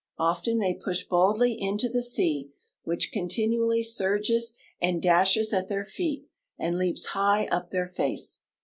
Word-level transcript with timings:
Often 0.17 0.57
they 0.57 0.73
push 0.73 1.03
boldly 1.03 1.53
into 1.61 1.87
the 1.87 2.01
sea, 2.01 2.49
which 2.83 3.11
con 3.13 3.27
tinually 3.27 3.85
surges 3.85 4.55
and 4.81 4.99
dashes 4.99 5.53
at 5.53 5.67
their 5.67 5.83
feet 5.83 6.25
and 6.57 6.75
leaps 6.75 7.05
high 7.13 7.45
up 7.51 7.69
their 7.69 7.85
face. 7.85 8.39